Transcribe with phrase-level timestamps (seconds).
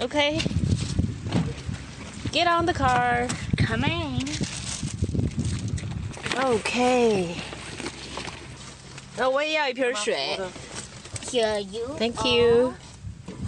[0.00, 0.40] Okay.
[2.32, 3.28] Get on the car.
[3.56, 4.26] Coming.
[6.36, 7.36] Okay.
[9.16, 10.40] 那我也要一瓶水。
[11.26, 11.94] Here you.
[11.98, 12.72] Thank you.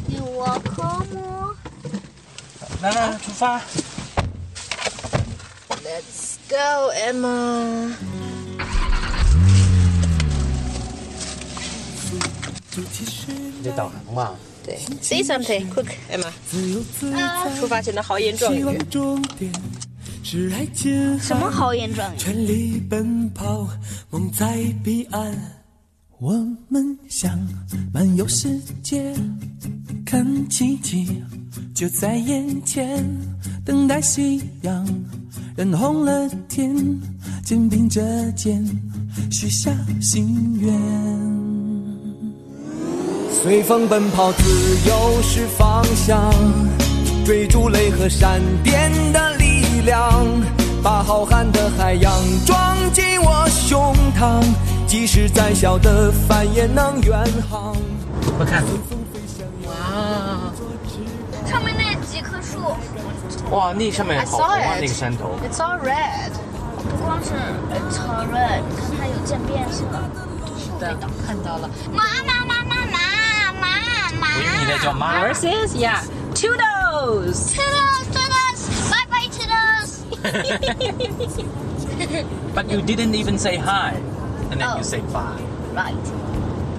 [0.09, 1.57] You welcome.
[2.83, 3.63] 来来，出发！
[5.83, 7.95] Let's go, Emma.
[12.75, 14.35] 你这导航嘛，
[14.68, 16.30] 对，Say something, quick, Emma.
[17.58, 18.66] 出发前的豪言壮语。
[21.22, 22.18] 什么豪言壮语？
[22.18, 23.66] 全力奔跑，
[24.10, 25.34] 梦在彼岸。
[26.20, 26.34] 我
[26.68, 27.40] 们想
[27.94, 29.16] 漫游世界，
[30.06, 31.24] 看奇迹
[31.74, 33.06] 就在眼前，
[33.64, 34.86] 等待夕阳
[35.56, 36.76] 染红了天，
[37.46, 38.66] 肩并着肩
[39.32, 41.37] 许下心愿。
[43.44, 44.44] 随风奔跑，自
[44.90, 46.34] 由是方向，
[47.24, 50.26] 追逐雷和闪电的力量，
[50.84, 52.12] 把浩瀚的海洋
[52.46, 54.44] 装进我胸膛，
[54.88, 57.74] 即使再小的帆也能远航。
[58.38, 58.64] 快看，
[59.66, 59.74] 哇
[61.46, 62.60] 上面那几棵树，
[63.56, 65.40] 哇，那上面好啊，那个山头。
[65.48, 66.32] ，It's all red.
[66.90, 67.32] 不光是
[67.72, 69.84] it's all red，你看它有渐变色。
[70.80, 71.70] 的，看到了。
[71.92, 73.07] 妈妈妈妈妈
[74.20, 74.28] Ma.
[75.22, 75.28] We.
[75.28, 76.02] Versus, yeah.
[76.34, 77.54] Toodles.
[77.54, 78.62] Toodles, toodles.
[78.90, 80.04] Bye bye, toodles.
[82.54, 83.96] but you didn't even say hi.
[84.52, 84.78] And then oh.
[84.78, 85.42] you say bye.
[85.74, 85.96] Right.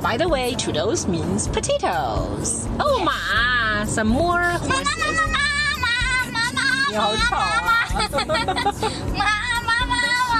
[0.03, 2.67] By the way, toodles means potatoes.
[2.79, 3.03] Oh.
[3.05, 3.85] Ma.
[3.85, 4.69] Some more horses.
[4.71, 5.45] Ma, ma, ma, ma.
[6.91, 7.87] 你好吵啊！
[8.09, 9.25] 妈
[9.67, 9.95] 妈妈
[10.33, 10.35] 妈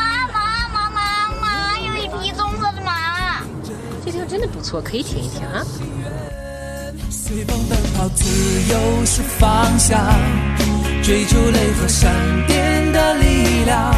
[0.73, 0.99] 妈妈
[1.41, 1.45] 妈，
[1.79, 3.43] 有一匹棕色的马。
[4.03, 5.63] 这条真的不错，可以舔一舔啊。
[7.29, 8.25] 随风奔跑，自
[8.73, 10.03] 由是方向，
[11.03, 12.11] 追逐雷和闪
[12.47, 13.95] 电的力量，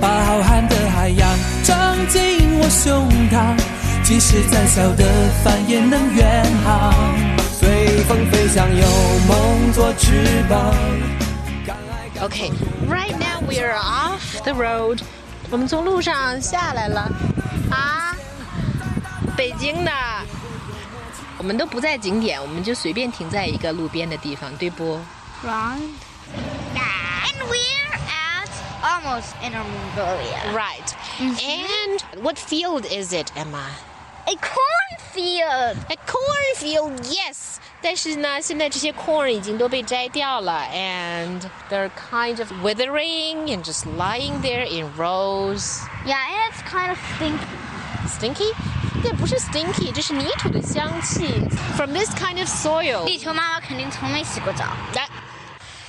[0.00, 1.28] 把浩瀚的海洋
[1.62, 3.54] 装进我胸膛，
[4.02, 5.04] 即使再小的
[5.44, 6.94] 帆也能远航。
[7.52, 8.86] 随风飞翔，有
[9.28, 10.74] 梦做翅膀。
[12.22, 12.50] Okay,
[12.88, 15.00] right now we are off the road.
[15.50, 17.12] 我们从路上下来了
[17.70, 18.16] 啊，
[19.36, 19.90] 北京的。
[21.43, 24.99] 我们都不在景点，我们就随便停在一个路边的地方，对不？
[25.43, 25.79] Right.
[26.75, 28.49] And we're at
[28.83, 30.53] almost Inner Mongolia.
[30.53, 30.93] Right.
[31.19, 33.65] And what field is it, Emma?
[34.27, 35.77] A cornfield.
[35.89, 37.55] A cornfield, yes.
[37.81, 45.79] 但是呢，现在这些 corn 已经都被摘掉了，and they're kind of withering and just lying there in rows.
[46.05, 47.47] Yeah, and it's kind of stinky.
[48.07, 48.53] Stinky?
[49.03, 51.25] 对，不是 stinky，这是泥土的香气。
[51.75, 53.05] From this kind of soil.
[53.05, 54.65] 地球妈妈肯定从没洗过澡。
[54.93, 55.07] 来，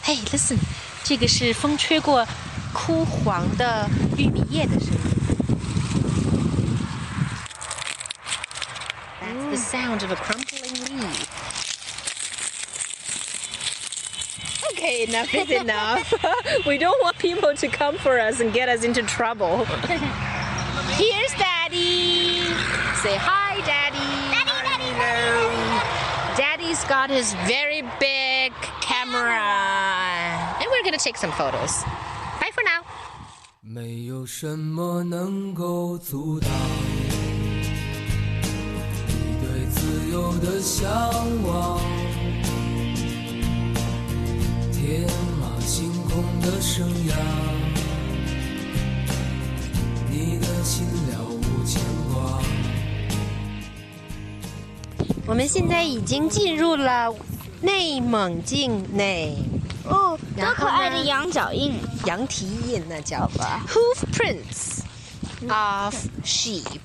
[0.05, 0.59] Hey, listen，
[1.03, 2.27] 这个是风吹过
[2.73, 5.01] 枯黄的玉米叶的声音。
[9.21, 11.29] That's the sound of a crumpling leaf.
[14.73, 16.13] Okay, enough is enough.
[16.65, 19.67] we don't want people to come for us and get us into trouble.
[23.05, 23.05] Here's Daddy.
[23.05, 24.11] Say hi, Daddy.
[24.33, 25.51] Daddy, daddy, Hello.
[26.37, 29.41] Daddy's got his very big camera.
[30.61, 31.85] And we're gonna take some photos.
[32.41, 32.85] Bye for now.
[33.63, 36.51] 没有什么能够阻挡
[39.07, 40.91] 你对自由的向
[41.45, 41.79] 往，
[44.73, 45.07] 天
[45.39, 47.15] 马行空的生涯，
[55.27, 57.15] 我们现在已经进入了
[57.61, 59.37] 内蒙境内，
[59.85, 61.75] 哦，然后呢多可爱的羊角印。
[62.07, 63.31] 羊蹄印那叫
[63.69, 64.81] hoof prints
[65.49, 65.95] of
[66.25, 66.81] sheep.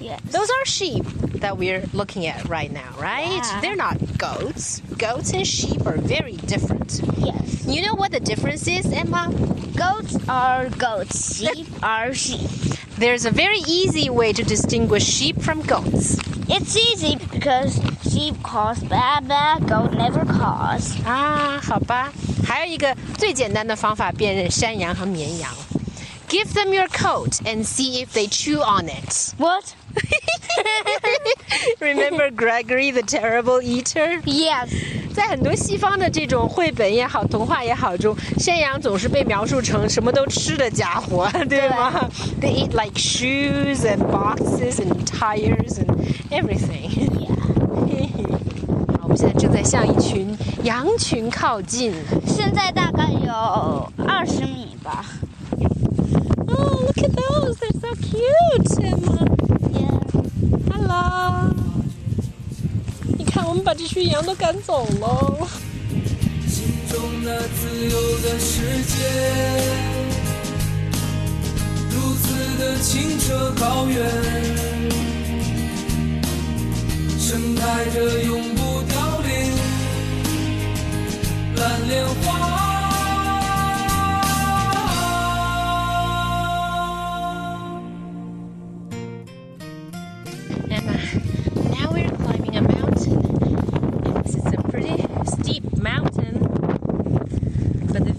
[0.00, 0.20] Yes.
[0.30, 1.04] Those are sheep
[1.40, 3.42] that we're looking at right now, right?
[3.42, 3.60] Yeah.
[3.60, 4.80] They're not goats.
[4.96, 7.00] Goats and sheep are very different.
[7.18, 7.66] Yes.
[7.66, 9.28] You know what the difference is, Emma?
[9.74, 11.38] Goats are goats.
[11.38, 12.48] Sheep are sheep.
[12.96, 16.16] There's a very easy way to distinguish sheep from goats.
[16.52, 20.94] It's easy because sheep cause bad bad, goat never cause.
[21.04, 22.12] 啊，好吧。
[22.46, 25.50] 还有一个最简单的方法辨认山羊和绵羊。
[26.28, 29.32] Give them your coat and see if they chew on it.
[29.38, 29.74] What?
[31.80, 34.20] Remember Gregory the Terrible Eater?
[34.26, 34.68] Yes.
[35.13, 42.09] 在很多西方的这种绘本也好、童话也好中，山羊总是被描述成什么都吃的家伙，对吗
[42.41, 45.87] ？They eat like shoes and boxes and tires and
[46.29, 46.89] everything.
[47.87, 48.09] Yeah.
[48.97, 51.93] 好，我们现现在正在向一群羊群靠近。
[52.27, 53.31] 现在大概有
[54.05, 55.05] 二十米吧。
[56.49, 57.55] Oh, look at those!
[57.55, 59.25] They're so cute, Emma.
[59.71, 60.01] Yeah.
[60.73, 61.52] Hello.
[63.63, 65.47] 把这群羊都赶走了。
[66.47, 68.93] 心中那自由的世界，
[71.89, 72.23] 如此
[72.59, 73.95] 的清澈高远，
[77.17, 78.62] 盛开着永不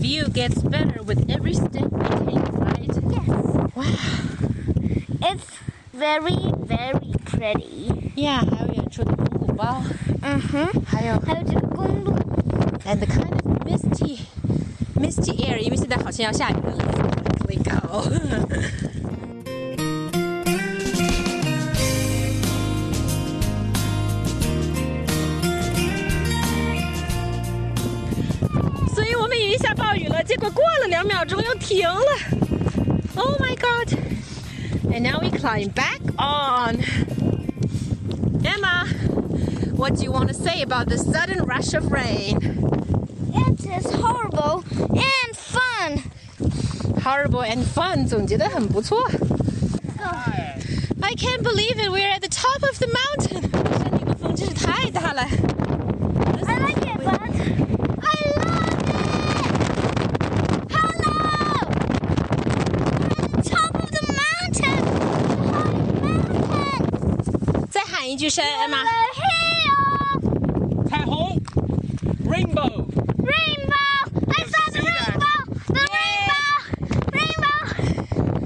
[0.04, 2.90] view gets better with every step we take, right?
[3.10, 3.28] Yes.
[3.76, 3.86] Wow.
[5.22, 5.48] It's
[5.94, 7.92] very, very pretty.
[8.16, 9.82] Yeah, 还有远处的蒙古包，
[10.22, 10.68] 嗯哼。
[10.86, 12.14] 还有还有这个公路。
[12.86, 14.20] and the kind of misty,
[14.96, 16.76] misty air，因为现在好像要下雨了。
[16.78, 16.98] Let's
[17.38, 18.02] quickly go.
[29.74, 32.06] 下暴雨了，结果过了两秒钟又停了。
[33.16, 33.94] Oh my god!
[34.92, 36.82] And now we climb back on.
[38.44, 38.88] Emma,
[39.76, 42.38] what do you want to say about the sudden rush of rain?
[43.34, 46.04] It is horrible and fun.
[47.04, 49.10] Horrible and fun，总结得很不错。
[51.02, 51.90] I can't believe it.
[51.90, 53.50] We're at the top of the mountain.
[53.80, 55.28] 山顶的风真是太大了。
[68.04, 68.84] 喊一句声，Emma。
[68.84, 70.88] We're here.
[70.90, 71.40] 彩虹，
[72.26, 72.86] rainbow。
[73.18, 74.08] Rainbow.
[74.28, 75.14] I saw the see that?
[75.14, 75.38] rainbow.
[75.68, 75.84] The
[77.14, 77.60] rainbow.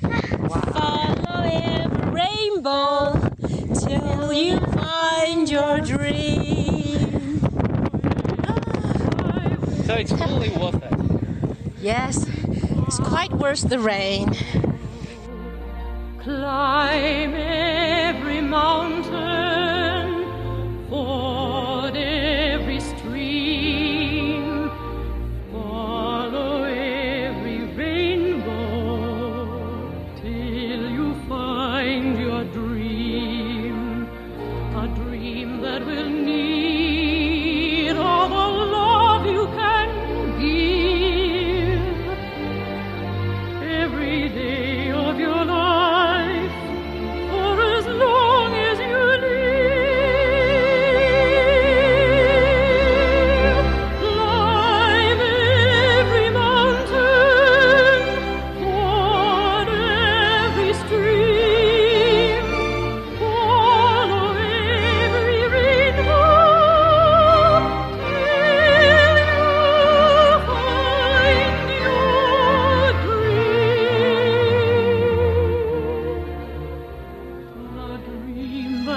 [0.10, 0.60] Rainbow.
[0.74, 2.96] Follow every rainbow
[3.74, 7.40] till you find your dream.
[9.86, 10.94] So it's fully worth it.
[11.82, 12.26] Yes,
[12.88, 14.36] it's quite worth the rain.
[16.24, 19.47] Climb every mountain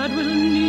[0.01, 0.61] God will need.